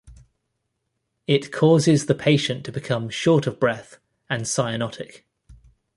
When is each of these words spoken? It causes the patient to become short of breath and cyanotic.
It 1.27 1.51
causes 1.51 2.07
the 2.07 2.15
patient 2.15 2.65
to 2.65 2.71
become 2.71 3.07
short 3.07 3.45
of 3.45 3.59
breath 3.59 3.99
and 4.31 4.45
cyanotic. 4.45 5.25